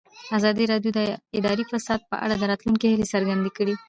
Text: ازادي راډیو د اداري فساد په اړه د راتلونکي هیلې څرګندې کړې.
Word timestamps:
ازادي 0.37 0.63
راډیو 0.71 0.91
د 0.97 0.99
اداري 1.37 1.63
فساد 1.71 1.99
په 2.11 2.15
اړه 2.23 2.35
د 2.37 2.43
راتلونکي 2.51 2.85
هیلې 2.91 3.07
څرګندې 3.13 3.49
کړې. 3.57 3.73